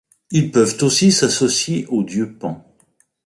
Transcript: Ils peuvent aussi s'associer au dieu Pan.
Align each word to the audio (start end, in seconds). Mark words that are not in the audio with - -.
Ils 0.31 0.49
peuvent 0.51 0.79
aussi 0.81 1.11
s'associer 1.11 1.85
au 1.85 2.01
dieu 2.01 2.35
Pan. 2.35 2.73